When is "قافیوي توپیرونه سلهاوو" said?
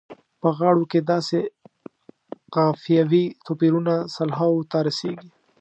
2.55-4.67